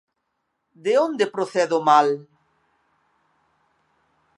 [0.83, 2.07] De onde procede o mal?